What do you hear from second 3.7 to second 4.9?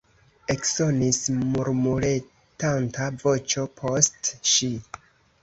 post ŝi.